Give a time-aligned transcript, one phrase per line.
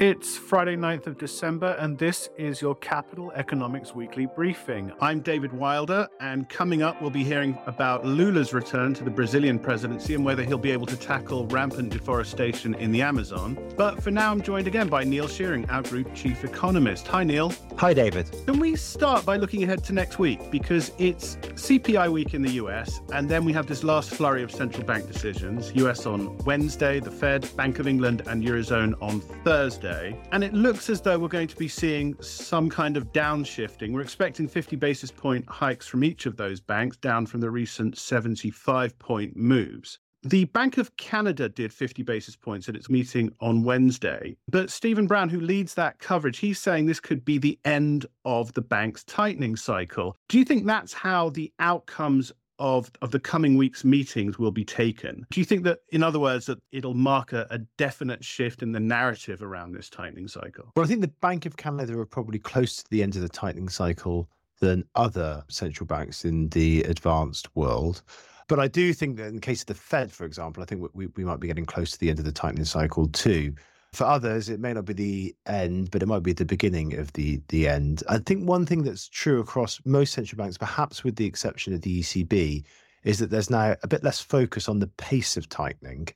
[0.00, 4.90] It's Friday, 9th of December, and this is your Capital Economics Weekly Briefing.
[5.00, 9.56] I'm David Wilder, and coming up, we'll be hearing about Lula's return to the Brazilian
[9.56, 13.56] presidency and whether he'll be able to tackle rampant deforestation in the Amazon.
[13.76, 17.06] But for now, I'm joined again by Neil Shearing, our Group Chief Economist.
[17.06, 17.52] Hi, Neil.
[17.78, 18.28] Hi, David.
[18.46, 20.40] Can we start by looking ahead to next week?
[20.50, 24.50] Because it's CPI week in the US, and then we have this last flurry of
[24.50, 29.83] central bank decisions US on Wednesday, the Fed, Bank of England, and Eurozone on Thursday.
[30.32, 33.92] And it looks as though we're going to be seeing some kind of downshifting.
[33.92, 37.98] We're expecting 50 basis point hikes from each of those banks, down from the recent
[37.98, 39.98] 75 point moves.
[40.26, 44.34] The Bank of Canada did 50 basis points at its meeting on Wednesday.
[44.48, 48.50] But Stephen Brown, who leads that coverage, he's saying this could be the end of
[48.54, 50.16] the bank's tightening cycle.
[50.30, 54.64] Do you think that's how the outcomes of, of the coming week's meetings will be
[54.64, 55.26] taken.
[55.30, 58.72] Do you think that, in other words, that it'll mark a, a, definite shift in
[58.72, 60.72] the narrative around this tightening cycle?
[60.76, 63.28] Well, I think the Bank of Canada are probably close to the end of the
[63.28, 64.28] tightening cycle
[64.60, 68.02] than other central banks in the advanced world.
[68.46, 70.88] But I do think that in the case of the Fed, for example, I think
[70.92, 73.54] we, we might be getting close to the end of the tightening cycle too.
[73.94, 77.12] For others, it may not be the end, but it might be the beginning of
[77.12, 78.02] the the end.
[78.08, 81.82] I think one thing that's true across most central banks, perhaps with the exception of
[81.82, 82.64] the ECB,
[83.04, 86.08] is that there's now a bit less focus on the pace of tightening,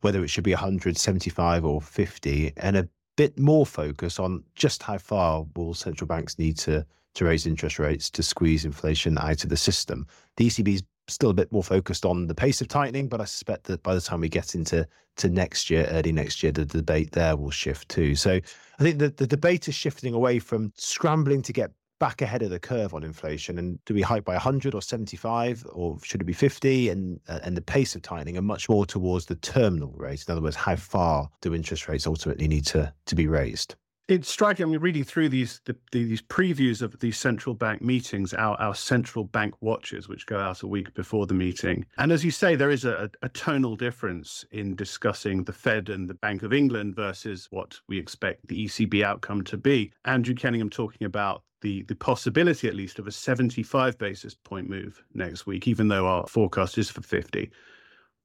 [0.00, 4.96] whether it should be 175 or 50, and a bit more focus on just how
[4.96, 9.50] far will central banks need to to raise interest rates to squeeze inflation out of
[9.50, 10.06] the system.
[10.36, 13.64] The ECB's still a bit more focused on the pace of tightening, but I suspect
[13.64, 17.12] that by the time we get into to next year, early next year, the debate
[17.12, 18.14] there will shift too.
[18.14, 18.32] So
[18.78, 22.50] I think that the debate is shifting away from scrambling to get back ahead of
[22.50, 26.24] the curve on inflation and do we hike by 100 or 75 or should it
[26.24, 29.94] be 50 and uh, and the pace of tightening are much more towards the terminal
[29.96, 30.22] rate.
[30.28, 33.76] In other words how far do interest rates ultimately need to to be raised
[34.08, 34.64] it's striking.
[34.64, 39.24] I'm reading through these the, these previews of these central bank meetings, our our central
[39.24, 41.84] bank watches, which go out a week before the meeting.
[41.98, 46.08] And as you say, there is a, a tonal difference in discussing the Fed and
[46.08, 49.92] the Bank of England versus what we expect the ECB outcome to be.
[50.04, 55.02] Andrew Kenningham talking about the, the possibility, at least, of a 75 basis point move
[55.14, 57.50] next week, even though our forecast is for 50.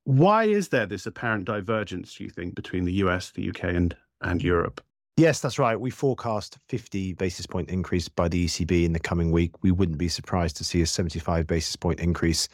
[0.03, 3.95] Why is there this apparent divergence, do you think, between the US, the UK, and,
[4.21, 4.83] and Europe?
[5.17, 5.79] Yes, that's right.
[5.79, 9.51] We forecast 50 basis point increase by the ECB in the coming week.
[9.61, 12.47] We wouldn't be surprised to see a 75 basis point increase.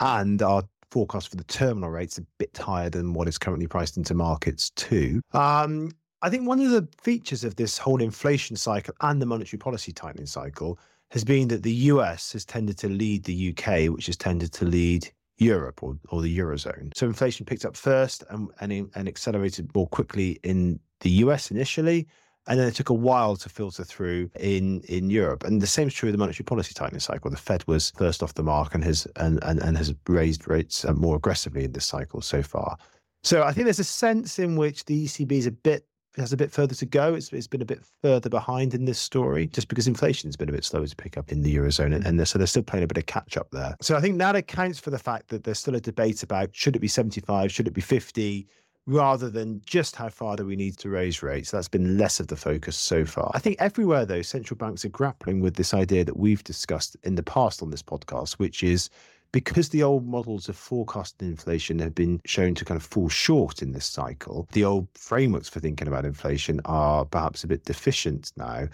[0.00, 3.96] And our forecast for the terminal rate's a bit higher than what is currently priced
[3.96, 5.20] into markets too.
[5.32, 9.58] Um, I think one of the features of this whole inflation cycle and the monetary
[9.58, 10.78] policy tightening cycle
[11.10, 14.64] has been that the US has tended to lead the UK, which has tended to
[14.64, 15.10] lead
[15.40, 16.92] Europe or, or the Eurozone.
[16.94, 22.06] So inflation picked up first and, and, and accelerated more quickly in the US initially,
[22.46, 25.44] and then it took a while to filter through in in Europe.
[25.44, 27.30] And the same is true of the monetary policy tightening cycle.
[27.30, 30.84] The Fed was first off the mark and has and and, and has raised rates
[30.84, 32.76] uh, more aggressively in this cycle so far.
[33.22, 35.84] So I think there's a sense in which the ECB is a bit
[36.16, 37.14] has a bit further to go.
[37.14, 40.52] It's, it's been a bit further behind in this story, just because inflation's been a
[40.52, 42.86] bit slower to pick up in the eurozone, and, and so they're still playing a
[42.86, 43.76] bit of catch up there.
[43.80, 46.76] So I think that accounts for the fact that there's still a debate about should
[46.76, 48.46] it be 75, should it be 50,
[48.86, 51.50] rather than just how far do we need to raise rates.
[51.50, 53.30] That's been less of the focus so far.
[53.34, 57.14] I think everywhere, though, central banks are grappling with this idea that we've discussed in
[57.14, 58.90] the past on this podcast, which is
[59.32, 63.62] because the old models of forecasting inflation have been shown to kind of fall short
[63.62, 68.32] in this cycle, the old frameworks for thinking about inflation are perhaps a bit deficient
[68.36, 68.68] now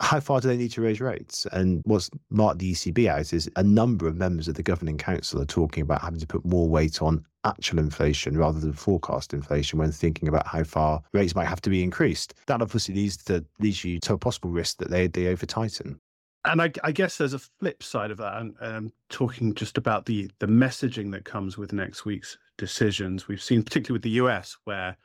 [0.00, 1.46] how far do they need to raise rates?
[1.52, 5.40] And what's marked the ECB out is a number of members of the governing council
[5.40, 9.78] are talking about having to put more weight on actual inflation rather than forecast inflation
[9.78, 12.34] when thinking about how far rates might have to be increased.
[12.46, 16.00] That obviously leads to leads you to a possible risk that they they over tighten.
[16.44, 18.38] And I, I, guess there's a flip side of that.
[18.38, 23.42] And um, talking just about the the messaging that comes with next week's decisions, we've
[23.42, 24.96] seen particularly with the US where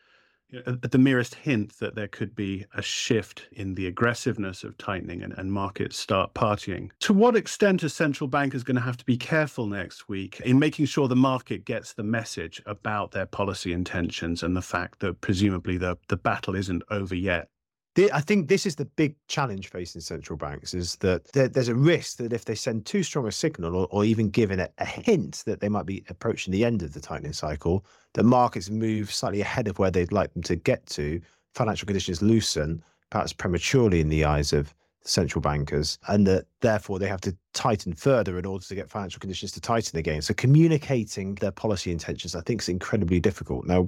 [0.65, 5.23] at the merest hint that there could be a shift in the aggressiveness of tightening
[5.23, 6.91] and, and markets start partying.
[6.99, 10.59] To what extent are central bankers going to have to be careful next week in
[10.59, 15.21] making sure the market gets the message about their policy intentions and the fact that
[15.21, 17.49] presumably the, the battle isn't over yet?
[17.97, 22.17] I think this is the big challenge facing central banks is that there's a risk
[22.17, 25.43] that if they send too strong a signal or, or even given a, a, hint
[25.45, 29.39] that they might be approaching the end of the tightening cycle, the markets move slightly
[29.39, 31.21] ahead of where they'd like them to get to,
[31.53, 34.73] financial conditions loosen, perhaps prematurely in the eyes of
[35.05, 39.21] central bankers, and that therefore they have to tighten further in order to get financial
[39.21, 40.21] conditions to tighten again.
[40.21, 43.65] So communicating their policy intentions, I think, is incredibly difficult.
[43.65, 43.87] Now,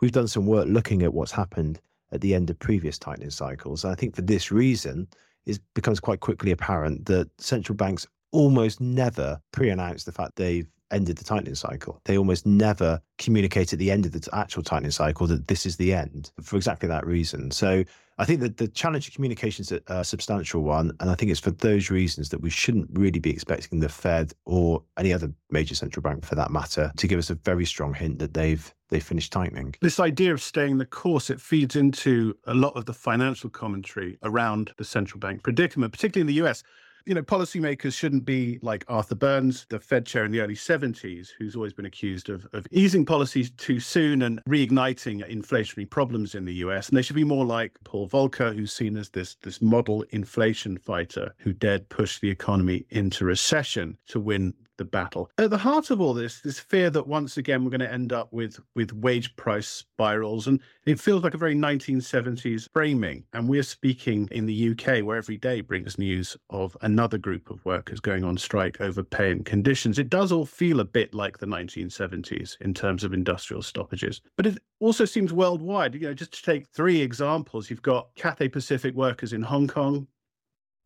[0.00, 1.80] we've done some work looking at what's happened
[2.12, 3.84] at the end of previous tightening cycles.
[3.84, 5.08] And I think for this reason,
[5.46, 11.16] it becomes quite quickly apparent that central banks almost never pre-announce the fact they've ended
[11.16, 12.00] the tightening cycle.
[12.04, 15.76] They almost never communicate at the end of the actual tightening cycle that this is
[15.76, 17.50] the end for exactly that reason.
[17.50, 17.84] So
[18.20, 20.92] I think that the challenge of communication is a, substantial one.
[21.00, 24.32] And I think it's for those reasons that we shouldn't really be expecting the Fed
[24.44, 27.94] or any other major central bank for that matter to give us a very strong
[27.94, 29.74] hint that they've they finished tightening.
[29.82, 34.18] This idea of staying the course, it feeds into a lot of the financial commentary
[34.22, 36.62] around the central bank predicament, particularly in the US
[37.08, 41.30] you know, policymakers shouldn't be like Arthur Burns, the Fed chair in the early 70s,
[41.38, 46.44] who's always been accused of, of easing policies too soon and reigniting inflationary problems in
[46.44, 46.90] the US.
[46.90, 50.76] And they should be more like Paul Volcker, who's seen as this, this model inflation
[50.76, 55.30] fighter who dared push the economy into recession to win the battle.
[55.36, 58.12] At the heart of all this, this fear that once again we're going to end
[58.12, 63.24] up with with wage price spirals, and it feels like a very 1970s framing.
[63.32, 67.64] And we're speaking in the UK, where every day brings news of another group of
[67.64, 69.98] workers going on strike over pay and conditions.
[69.98, 74.46] It does all feel a bit like the 1970s in terms of industrial stoppages, but
[74.46, 75.94] it also seems worldwide.
[75.94, 80.06] You know, just to take three examples, you've got Cathay Pacific workers in Hong Kong,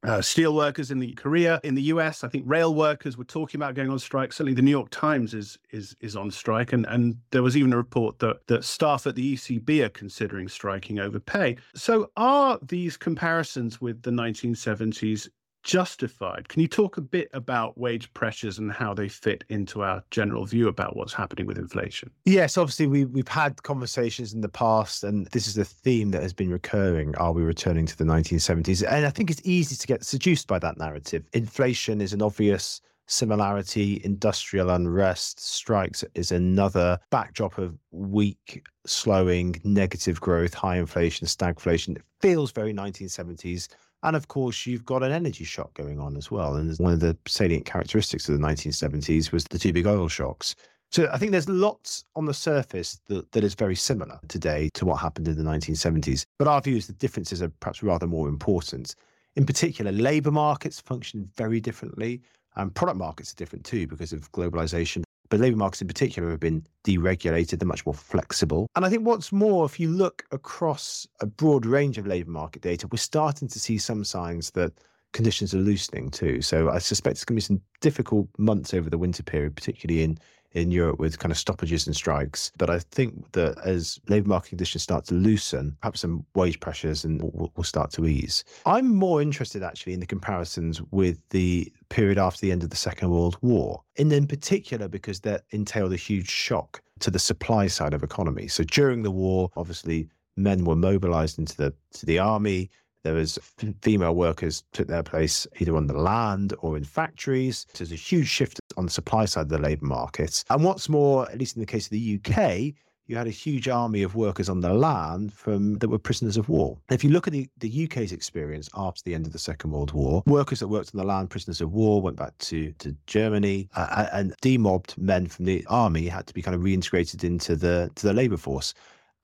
[0.04, 2.25] uh, steel workers in the Korea, in the US.
[2.25, 4.32] I think rail workers were talking about going on strike.
[4.32, 7.72] Certainly, the New York Times is is is on strike, and and there was even
[7.72, 11.56] a report that that staff at the ECB are considering striking over pay.
[11.75, 15.28] So, are these comparisons with the 1970s
[15.62, 16.48] justified.
[16.48, 20.44] Can you talk a bit about wage pressures and how they fit into our general
[20.44, 22.10] view about what's happening with inflation?
[22.24, 26.22] Yes, obviously we we've had conversations in the past, and this is a theme that
[26.22, 27.14] has been recurring.
[27.16, 28.84] Are we returning to the 1970s?
[28.88, 31.24] And I think it's easy to get seduced by that narrative.
[31.32, 34.00] Inflation is an obvious similarity.
[34.04, 41.96] Industrial unrest strikes is another backdrop of weak, slowing, negative growth, high inflation, stagflation.
[41.96, 43.68] It feels very 1970s
[44.02, 46.56] and of course, you've got an energy shock going on as well.
[46.56, 50.54] And one of the salient characteristics of the 1970s was the two big oil shocks.
[50.90, 54.84] So I think there's lots on the surface that, that is very similar today to
[54.84, 56.25] what happened in the 1970s.
[56.38, 58.94] But our view is the differences are perhaps rather more important.
[59.37, 62.20] In particular, labour markets function very differently,
[62.56, 65.02] and product markets are different too because of globalization
[65.32, 68.69] but labour markets in particular have been deregulated, they're much more flexible.
[68.76, 72.61] And I think what's more, if you look across a broad range of labour market
[72.61, 74.75] data, we're starting to see some signs that
[75.12, 76.43] conditions are loosening too.
[76.43, 80.02] So I suspect it's going to be some difficult months over the winter period, particularly
[80.02, 80.19] in
[80.54, 82.52] in Europe with kind of stoppages and strikes.
[82.58, 87.04] But I think that as labour market conditions start to loosen, perhaps some wage pressures
[87.04, 88.44] and will, will start to ease.
[88.66, 92.76] I'm more interested actually in the comparisons with the period after the end of the
[92.76, 97.66] Second World War, and in particular because that entailed a huge shock to the supply
[97.66, 98.48] side of economy.
[98.48, 102.70] So during the war, obviously men were mobilized into the to the army
[103.04, 103.38] there was
[103.82, 107.66] female workers took their place either on the land or in factories.
[107.72, 110.44] So there's a huge shift on the supply side of the labour market.
[110.50, 112.75] And what's more, at least in the case of the UK,
[113.06, 116.49] you had a huge army of workers on the land from that were prisoners of
[116.49, 116.78] war.
[116.90, 119.93] If you look at the, the UK's experience after the end of the Second World
[119.93, 123.69] War, workers that worked on the land, prisoners of war, went back to, to Germany,
[123.75, 127.90] uh, and demobbed men from the army had to be kind of reintegrated into the
[127.96, 128.72] to the labour force.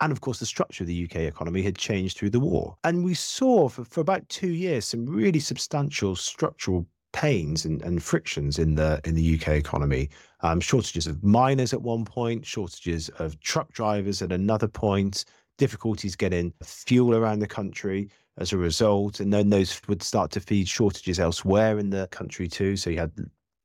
[0.01, 2.77] And of course, the structure of the UK economy had changed through the war.
[2.85, 8.03] And we saw for, for about two years some really substantial structural pains and, and
[8.03, 10.11] frictions in the in the UK economy.
[10.41, 15.25] Um, shortages of miners at one point, shortages of truck drivers at another point,
[15.57, 20.41] difficulties getting fuel around the country as a result, and then those would start to
[20.41, 22.77] feed shortages elsewhere in the country too.
[22.77, 23.13] So you had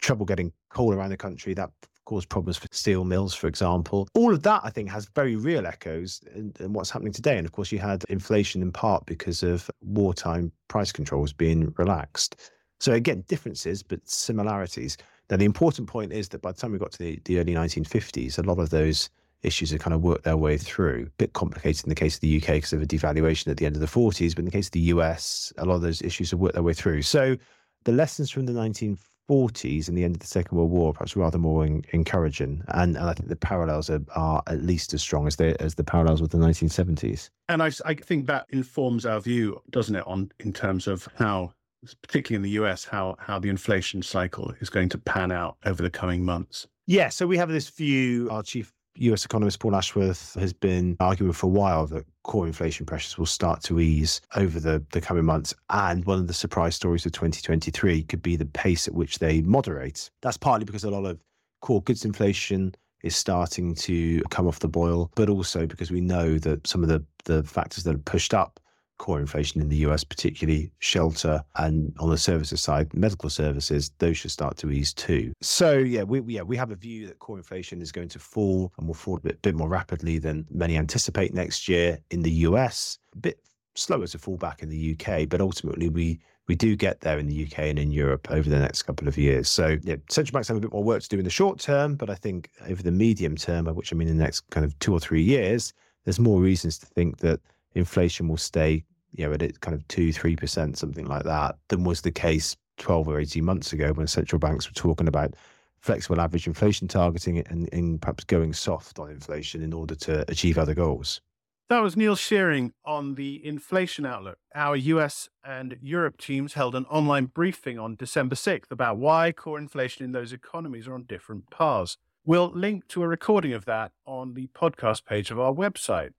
[0.02, 1.54] trouble getting coal around the country.
[1.54, 1.70] That
[2.06, 4.08] cause problems for steel mills, for example.
[4.14, 7.38] All of that, I think, has very real echoes in, in, what's happening today.
[7.38, 12.52] And of course, you had inflation in part because of wartime price controls being relaxed.
[12.80, 14.98] So again, differences, but similarities.
[15.30, 17.54] Now, the important point is that by the time we got to the, the early
[17.54, 19.10] 1950s, a lot of those
[19.42, 21.06] issues had kind of worked their way through.
[21.08, 23.66] A bit complicated in the case of the UK because of a devaluation at the
[23.66, 26.02] end of the 40s, but in the case of the US, a lot of those
[26.02, 27.02] issues have worked their way through.
[27.02, 27.38] So
[27.84, 28.98] the lessons from the 1950s
[29.30, 32.64] 40s and the end of the Second World War, perhaps rather more in, encouraging.
[32.70, 35.76] And, and I think the parallels are, are at least as strong as, they, as
[35.76, 37.30] the parallels with the 1970s.
[37.50, 41.54] And I, I think that informs our view, doesn't it, on in terms of how,
[42.02, 45.82] particularly in the US, how, how the inflation cycle is going to pan out over
[45.82, 46.68] the coming months.
[46.86, 48.30] Yeah, so we have this view.
[48.30, 52.86] Our chief US economist Paul Ashworth has been arguing for a while that core inflation
[52.86, 55.54] pressures will start to ease over the, the coming months.
[55.70, 59.42] And one of the surprise stories of 2023 could be the pace at which they
[59.42, 60.10] moderate.
[60.22, 61.20] That's partly because a lot of
[61.62, 66.38] core goods inflation is starting to come off the boil, but also because we know
[66.40, 68.60] that some of the, the factors that have pushed up
[69.04, 74.16] core inflation in the US, particularly shelter and on the services side, medical services, those
[74.16, 75.34] should start to ease too.
[75.42, 78.72] So yeah, we yeah we have a view that core inflation is going to fall
[78.78, 82.32] and will fall a bit, bit more rapidly than many anticipate next year in the
[82.48, 82.98] US.
[83.14, 83.40] A bit
[83.76, 87.28] slower to fall back in the UK, but ultimately we we do get there in
[87.28, 89.50] the UK and in Europe over the next couple of years.
[89.50, 91.96] So yeah, central banks have a bit more work to do in the short term,
[91.96, 94.80] but I think over the medium term, which I mean in the next kind of
[94.80, 95.74] two or three years,
[96.06, 97.42] there's more reasons to think that
[97.76, 101.84] inflation will stay, you know, at kind of two, three percent, something like that, than
[101.84, 105.36] was the case 12 or 18 months ago when central banks were talking about
[105.80, 110.58] flexible average inflation targeting and, and perhaps going soft on inflation in order to achieve
[110.58, 111.22] other goals.
[111.70, 114.38] That was Neil Shearing on the inflation outlook.
[114.54, 119.58] Our US and Europe teams held an online briefing on December 6th about why core
[119.58, 121.98] inflation in those economies are on different paths.
[122.26, 126.12] We'll link to a recording of that on the podcast page of our website.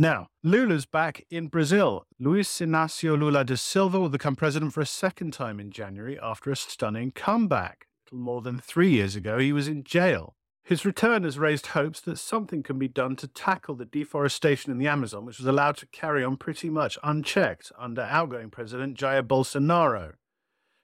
[0.00, 2.06] Now, Lula's back in Brazil.
[2.18, 6.50] Luiz Inácio Lula da Silva will become president for a second time in January after
[6.50, 7.86] a stunning comeback.
[8.06, 10.36] little More than three years ago, he was in jail
[10.70, 14.78] his return has raised hopes that something can be done to tackle the deforestation in
[14.78, 19.26] the Amazon, which was allowed to carry on pretty much unchecked under outgoing President Jair
[19.26, 20.12] Bolsonaro.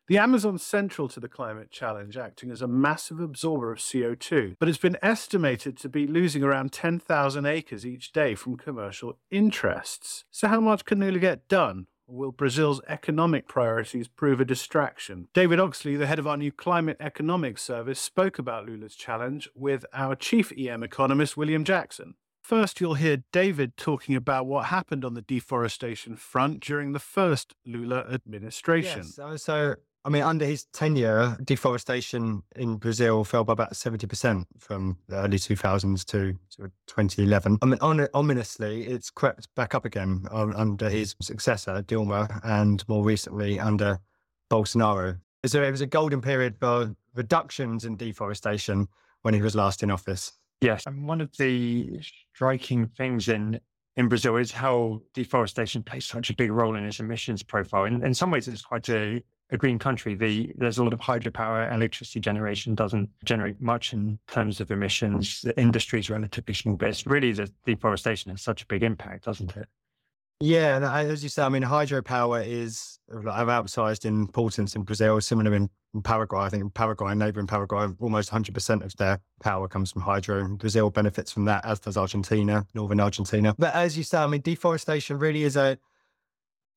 [0.08, 4.68] The Amazon's central to the climate challenge, acting as a massive absorber of CO2, but
[4.68, 10.25] it's been estimated to be losing around 10,000 acres each day from commercial interests.
[10.30, 11.88] So, how much can Lula get done?
[12.06, 15.26] Or will Brazil's economic priorities prove a distraction?
[15.34, 19.84] David Oxley, the head of our new climate economics service, spoke about Lula's challenge with
[19.92, 22.14] our chief EM economist, William Jackson.
[22.46, 27.56] First, you'll hear David talking about what happened on the deforestation front during the first
[27.64, 29.02] Lula administration.
[29.18, 29.75] Yes, so,
[30.06, 35.36] I mean, under his tenure, deforestation in Brazil fell by about 70% from the early
[35.36, 37.58] 2000s to, to 2011.
[37.60, 42.88] I mean, on, ominously, it's crept back up again um, under his successor, Dilma, and
[42.88, 43.98] more recently under
[44.48, 45.18] Bolsonaro.
[45.44, 48.86] So it was a golden period for reductions in deforestation
[49.22, 50.34] when he was last in office.
[50.60, 50.86] Yes.
[50.86, 52.00] And one of the
[52.32, 53.58] striking things in
[53.96, 57.84] in Brazil is how deforestation plays such a big role in its emissions profile.
[57.84, 61.00] In, in some ways, it's quite a a green country, the, there's a lot of
[61.00, 61.73] hydropower.
[61.73, 65.43] Electricity generation doesn't generate much in terms of emissions.
[65.43, 69.25] The industry is relatively small, but it's really the deforestation has such a big impact,
[69.25, 69.69] doesn't it?
[70.41, 75.55] Yeah, and as you say, I mean, hydropower is of outsized importance in Brazil, similar
[75.55, 75.71] in,
[76.05, 76.41] Paraguay.
[76.41, 80.45] I think in Paraguay, neighboring Paraguay, almost 100% of their power comes from hydro.
[80.45, 83.55] And Brazil benefits from that, as does Argentina, northern Argentina.
[83.59, 85.79] But as you say, I mean, deforestation really is a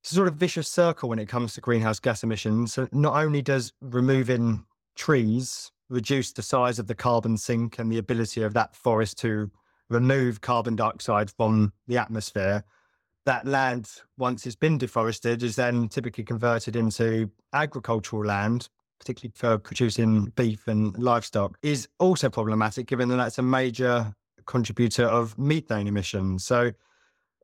[0.01, 2.73] it's a sort of vicious circle when it comes to greenhouse gas emissions.
[2.73, 4.65] So not only does removing
[4.95, 9.49] trees reduce the size of the carbon sink and the ability of that forest to
[9.89, 12.63] remove carbon dioxide from the atmosphere,
[13.25, 19.57] that land, once it's been deforested, is then typically converted into agricultural land, particularly for
[19.57, 24.13] producing beef and livestock, is also problematic given that that's a major
[24.45, 26.45] contributor of methane emissions.
[26.45, 26.71] So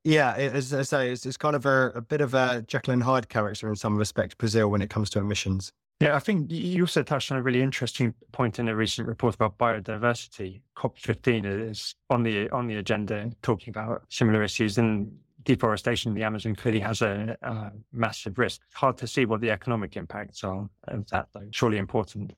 [0.05, 3.03] yeah, as I say, it's, it's kind of a, a, bit of a Jekyll and
[3.03, 5.73] Hyde character in some respects, Brazil, when it comes to emissions.
[5.99, 9.33] Yeah, I think you also touched on a really interesting point in a recent report
[9.33, 10.61] about biodiversity.
[10.77, 16.23] COP15 is on the on the agenda, talking about similar issues, and deforestation in the
[16.23, 18.61] Amazon clearly has a, a massive risk.
[18.73, 21.47] Hard to see what the economic impacts are of that, though.
[21.51, 22.33] Surely important.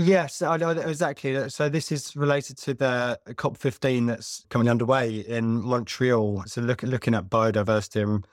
[0.00, 1.48] Yes, I know exactly.
[1.50, 6.44] So this is related to the COP15 that's coming underway in Montreal.
[6.46, 8.24] So look, looking at biodiversity and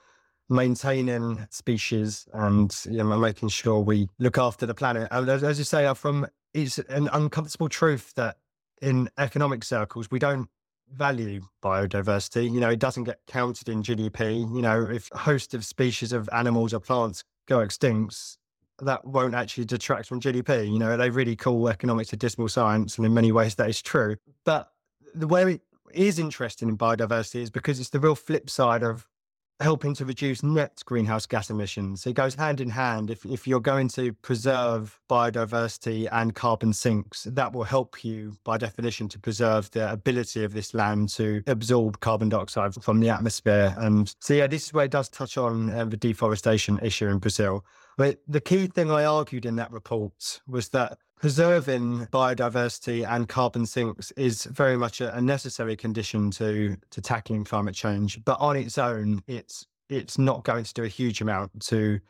[0.48, 5.08] maintaining species and you know, making sure we look after the planet.
[5.10, 8.36] And as, you say, uh, from it's an uncomfortable truth that
[8.80, 10.48] in economic circles we don't
[10.92, 12.48] value biodiversity.
[12.48, 14.38] You know, it doesn't get counted in GDP.
[14.54, 18.38] You know, if a host of species of animals or plants go extinct,
[18.80, 20.70] that won't actually detract from GDP.
[20.70, 23.82] You know, they really call economics a dismal science, and in many ways that is
[23.82, 24.16] true.
[24.44, 24.70] But
[25.14, 25.60] the way it
[25.92, 29.06] is interesting in biodiversity is because it's the real flip side of
[29.60, 32.06] helping to reduce net greenhouse gas emissions.
[32.06, 33.10] It goes hand in hand.
[33.10, 38.58] If, if you're going to preserve biodiversity and carbon sinks, that will help you, by
[38.58, 43.74] definition, to preserve the ability of this land to absorb carbon dioxide from the atmosphere.
[43.78, 47.18] And so, yeah, this is where it does touch on uh, the deforestation issue in
[47.18, 47.64] Brazil.
[47.96, 53.64] But the key thing I argued in that report was that preserving biodiversity and carbon
[53.64, 58.22] sinks is very much a, necessary condition to to tackling climate change.
[58.24, 62.00] But on its own, it's it's not going to do a huge amount to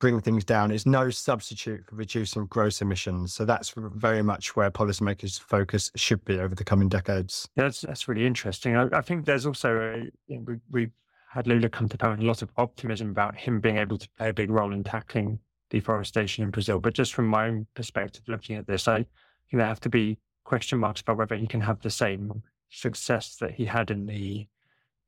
[0.00, 3.32] bring things down is no substitute for reducing gross emissions.
[3.32, 7.48] So that's very much where policymakers' focus should be over the coming decades.
[7.56, 8.76] Yeah, that's that's really interesting.
[8.76, 10.90] I, I think there's also a, we, we've
[11.32, 14.08] had Lula come to power and a lot of optimism about him being able to
[14.18, 15.38] play a big role in tackling
[15.70, 16.78] deforestation in Brazil.
[16.78, 19.08] But just from my own perspective, looking at this, I think
[19.52, 23.52] there have to be question marks about whether he can have the same success that
[23.52, 24.46] he had in the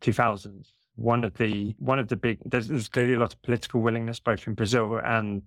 [0.00, 0.72] 2000s.
[0.96, 4.20] One of the one of the big there's, there's clearly a lot of political willingness
[4.20, 5.42] both in Brazil and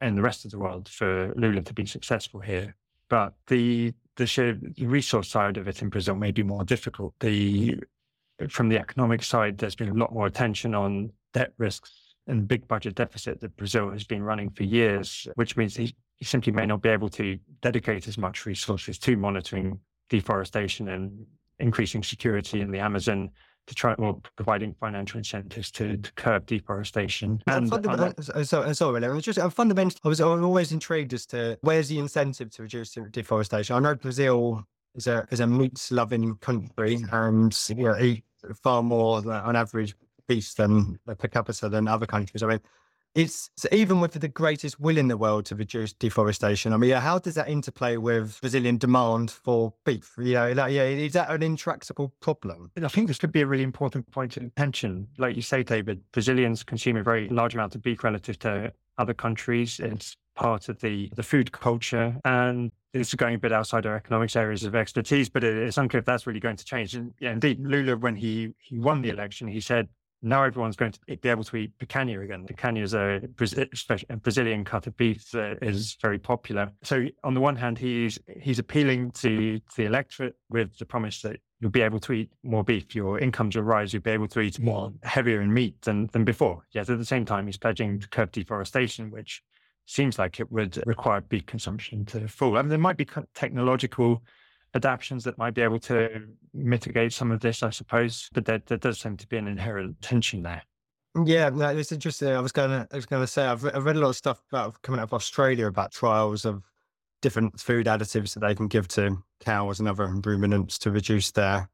[0.00, 2.74] and the rest of the world for Lula to be successful here.
[3.08, 7.14] But the the sheer resource side of it in Brazil may be more difficult.
[7.20, 7.78] The
[8.48, 12.68] from the economic side, there's been a lot more attention on debt risks and big
[12.68, 16.66] budget deficit that Brazil has been running for years, which means he, he simply may
[16.66, 19.80] not be able to dedicate as much resources to monitoring
[20.10, 21.26] deforestation and
[21.58, 23.30] increasing security in the Amazon
[23.66, 27.42] to try or providing financial incentives to, to curb deforestation.
[27.46, 31.58] And, so, so, sorry, I was just uh, fundamentally, I was always intrigued as to
[31.60, 33.76] where's the incentive to reduce deforestation.
[33.76, 34.64] I know Brazil
[34.98, 38.24] is a is a meat loving country and you know, eat
[38.62, 39.94] far more uh, on average
[40.26, 42.42] beef than per capita than other countries.
[42.42, 42.60] I mean,
[43.14, 46.72] it's so even with the greatest will in the world to reduce deforestation.
[46.72, 50.14] I mean, how does that interplay with Brazilian demand for beef?
[50.18, 52.70] You know, like, yeah, is that an intractable problem?
[52.76, 55.08] I think this could be a really important point of attention.
[55.16, 59.14] Like you say, David, Brazilians consume a very large amount of beef relative to other
[59.14, 59.80] countries.
[59.80, 64.36] It's part of the, the food culture and it's going a bit outside our economics
[64.36, 66.94] areas of expertise, but it's unclear if that's really going to change.
[66.94, 69.88] And yeah, indeed, Lula, when he, he won the election, he said
[70.22, 72.46] now everyone's going to be able to eat picanha again.
[72.46, 73.20] Picanha is a,
[74.08, 76.70] a Brazilian cut of beef that is very popular.
[76.82, 81.22] So on the one hand, he's he's appealing to, to the electorate with the promise
[81.22, 84.28] that you'll be able to eat more beef, your incomes will rise, you'll be able
[84.28, 86.62] to eat more heavier in meat than, than before.
[86.70, 89.42] Yet at the same time, he's pledging to curb deforestation, which
[89.88, 92.58] seems like it would require beef consumption to fall.
[92.58, 94.22] I mean, there might be technological
[94.74, 98.28] adaptations that might be able to mitigate some of this, I suppose.
[98.34, 100.62] But there, there does seem to be an inherent tension there.
[101.24, 102.28] Yeah, no, it's interesting.
[102.28, 104.80] I was gonna, I was gonna say, I've, I've read a lot of stuff about
[104.82, 106.62] coming out of Australia about trials of
[107.22, 111.68] different food additives that they can give to cows and other ruminants to reduce their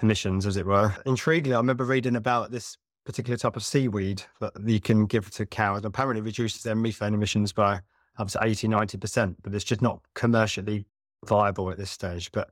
[0.00, 0.94] emissions, as it were.
[1.04, 2.76] Intriguingly, I remember reading about this
[3.06, 5.84] particular type of seaweed that you can give to cows.
[5.84, 7.80] Apparently, reduces their methane emissions by
[8.18, 10.86] up to 80, 90%, but it's just not commercially
[11.24, 12.30] viable at this stage.
[12.32, 12.50] But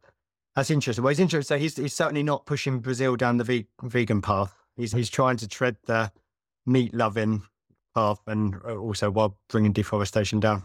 [0.55, 1.03] that's interesting.
[1.03, 1.57] Well, it's interesting.
[1.57, 4.55] So he's, he's certainly not pushing Brazil down the ve- vegan path.
[4.77, 6.11] He's, he's trying to tread the
[6.67, 7.43] meat loving
[7.95, 10.65] path and uh, also while bringing deforestation down.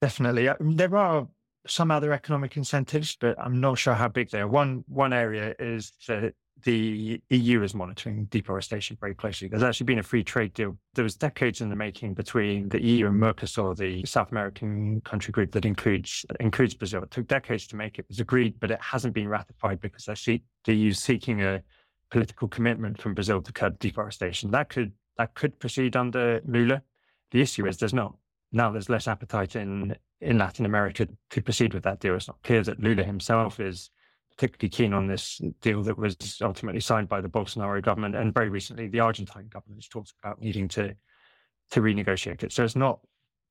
[0.00, 0.48] Definitely.
[0.60, 1.26] There are
[1.66, 4.48] some other economic incentives, but I'm not sure how big they are.
[4.48, 9.48] One, one area is that the EU is monitoring deforestation very closely.
[9.48, 10.76] There's actually been a free trade deal.
[10.94, 15.32] There was decades in the making between the EU and Mercosur, the South American country
[15.32, 17.02] group that includes includes Brazil.
[17.02, 18.02] It took decades to make it.
[18.02, 21.62] It was agreed, but it hasn't been ratified because the EU is seeking a
[22.10, 24.50] political commitment from Brazil to curb deforestation.
[24.50, 26.82] That could that could proceed under Lula.
[27.30, 28.16] The issue is there's not
[28.52, 32.16] now there's less appetite in in Latin America to proceed with that deal.
[32.16, 33.90] It's not clear that Lula himself is
[34.38, 38.48] particularly keen on this deal that was ultimately signed by the Bolsonaro government, and very
[38.48, 40.94] recently the Argentine government has talked about needing to
[41.70, 42.52] to renegotiate it.
[42.52, 43.00] So it's not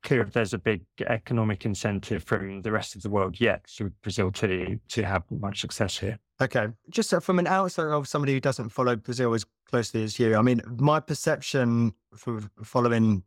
[0.02, 3.92] clear if there's a big economic incentive from the rest of the world yet for
[4.02, 6.18] Brazil to to have much success here.
[6.40, 10.18] Okay, just uh, from an outsider of somebody who doesn't follow Brazil as closely as
[10.18, 13.24] you, I mean, my perception from following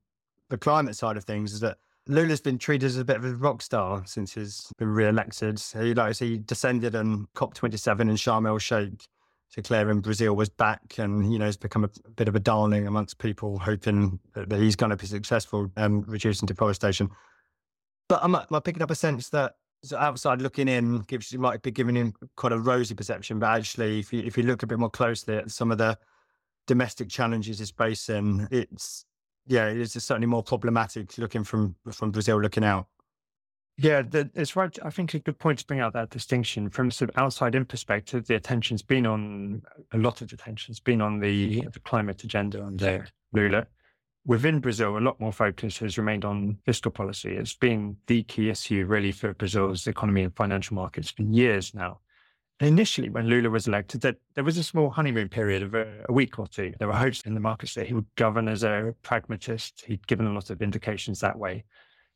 [0.49, 1.77] the climate side of things is that
[2.11, 5.63] Lula's been treated as a bit of a rock star since he's been re-elected.
[5.73, 9.07] He like he descended on COP27 in Sharm el Sheikh,
[9.55, 12.87] declaring Brazil was back, and you know, has become a, a, bit of a darling
[12.89, 17.09] amongst people, hoping that, he's going to be successful um, reducing deforestation.
[18.09, 21.39] But am I, am picking up a sense that so outside looking in gives you
[21.39, 24.65] might be giving him quite a rosy perception, but actually, if you if you look
[24.65, 25.97] a bit more closely at some of the
[26.67, 29.05] domestic challenges he's facing, it's
[29.51, 32.87] yeah, it's certainly more problematic looking from from Brazil looking out.
[33.77, 34.77] Yeah, the, it's right.
[34.85, 37.65] I think a good point to bring out that distinction from sort of outside in
[37.65, 38.27] perspective.
[38.29, 43.09] The attention's been on a lot of attention's been on the the climate agenda under
[43.33, 43.67] Lula.
[44.25, 47.31] Within Brazil, a lot more focus has remained on fiscal policy.
[47.31, 51.99] It's been the key issue really for Brazil's economy and financial markets for years now
[52.61, 56.13] initially, when Lula was elected, that there was a small honeymoon period of a, a,
[56.13, 56.73] week or two.
[56.79, 59.85] There were hopes in the markets that he would govern as a pragmatist.
[59.87, 61.65] He'd given a lot of indications that way.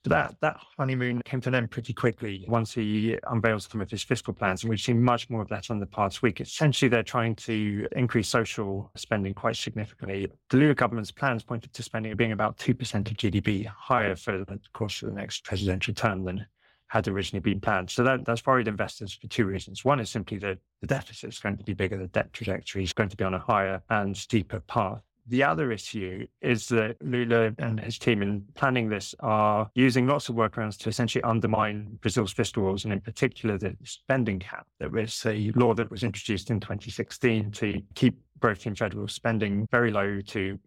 [0.05, 3.91] But that, that honeymoon came to an end pretty quickly once he unveiled some of
[3.91, 4.63] his fiscal plans.
[4.63, 6.43] And we've seen much more of that on the past week.
[6.43, 10.31] Essentially, they're trying to increase social spending quite significantly.
[10.51, 12.71] The Lula government's plans pointed to spending being about 2%
[13.11, 16.47] of GDP higher for the course of the next presidential term than
[16.95, 17.91] had originally been planned.
[17.91, 19.85] So that, that's worried investors for two reasons.
[19.85, 22.93] One is simply that the deficit is going to be bigger, the debt trajectory is
[22.93, 25.03] going to be on a higher and steeper path.
[25.27, 30.29] The other issue is that Lula and his team in planning this are using lots
[30.29, 34.67] of workarounds to essentially undermine Brazil's fiscal rules, and in particular the spending cap.
[34.79, 39.67] That was a law that was introduced in 2016 to keep growth in federal spending
[39.73, 40.61] very low to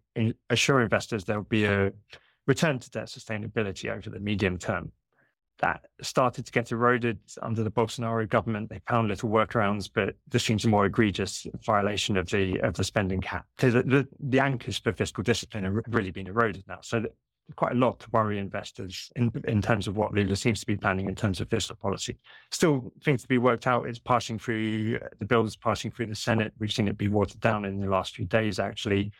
[0.50, 1.92] assure investors there will be a
[2.46, 4.90] return to debt sustainability over the medium term
[5.58, 8.70] that started to get eroded under the Bolsonaro government.
[8.70, 12.84] They found little workarounds, but this seems a more egregious violation of the of the
[12.84, 13.46] spending cap.
[13.58, 16.78] So the, the, the anchors for fiscal discipline have really been eroded now.
[16.82, 17.04] So
[17.56, 20.76] quite a lot to worry investors in in terms of what Lula seems to be
[20.76, 22.18] planning in terms of fiscal policy.
[22.50, 23.86] Still, things to be worked out.
[23.86, 26.52] It's passing through uh, the bill is passing through the Senate.
[26.58, 28.58] We've seen it be watered down in the last few days.
[28.58, 29.12] Actually,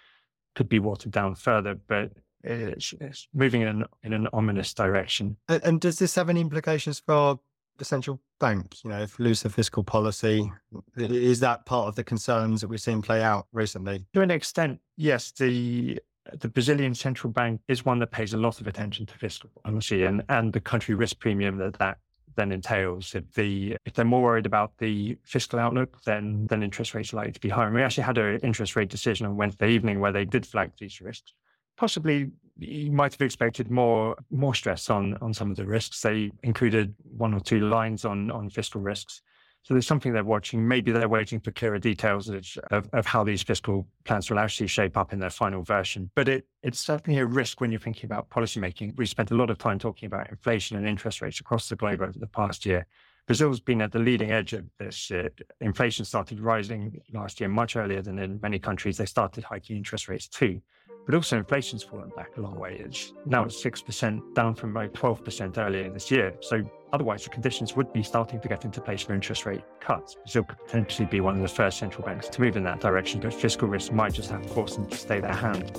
[0.54, 5.36] could be watered down further, but it's, it's moving in an, in an ominous direction.
[5.48, 7.40] And, and, does this have any implications for
[7.78, 8.76] the central bank?
[8.84, 10.50] You know, if looser fiscal policy,
[10.96, 14.06] is that part of the concerns that we've seen play out recently?
[14.14, 15.32] To an extent, yes.
[15.32, 15.98] The
[16.40, 20.04] the Brazilian central bank is one that pays a lot of attention to fiscal policy
[20.04, 21.96] and, and the country risk premium that that
[22.36, 23.14] then entails.
[23.14, 27.16] If the if they're more worried about the fiscal outlook, then then interest rates are
[27.16, 27.66] likely to be higher.
[27.66, 30.72] And we actually had an interest rate decision on Wednesday evening where they did flag
[30.78, 31.32] these risks
[31.78, 36.02] possibly you might have expected more more stress on on some of the risks.
[36.02, 39.22] They included one or two lines on on fiscal risks.
[39.62, 40.66] So there's something they're watching.
[40.66, 42.30] Maybe they're waiting for clearer details
[42.70, 46.10] of, of, how these fiscal plans will actually shape up in their final version.
[46.14, 48.96] But it, it's certainly a risk when you're thinking about policymaking.
[48.96, 52.00] We spent a lot of time talking about inflation and interest rates across the globe
[52.00, 52.86] over the past year.
[53.26, 55.10] Brazil's been at the leading edge of this.
[55.10, 55.28] Uh,
[55.60, 58.96] inflation started rising last year much earlier than in many countries.
[58.96, 60.62] They started hiking interest rates too.
[61.08, 62.76] But also inflation's fallen back a long way.
[62.78, 66.34] It's now at 6%, down from about 12% earlier this year.
[66.42, 70.16] So otherwise, the conditions would be starting to get into place for interest rate cuts.
[70.16, 73.20] Brazil could potentially be one of the first central banks to move in that direction,
[73.20, 75.72] but fiscal risk might just have to force them to stay their hand.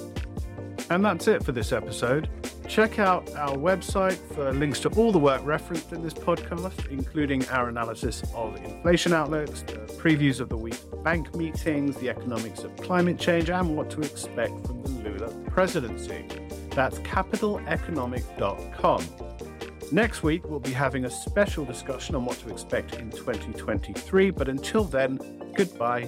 [0.89, 2.30] And that's it for this episode.
[2.67, 7.47] Check out our website for links to all the work referenced in this podcast, including
[7.49, 12.75] our analysis of inflation outlooks, the previews of the week's bank meetings, the economics of
[12.78, 16.25] climate change, and what to expect from the Lula presidency.
[16.71, 19.04] That's capitaleconomic.com.
[19.91, 24.30] Next week, we'll be having a special discussion on what to expect in 2023.
[24.30, 25.19] But until then,
[25.56, 26.08] goodbye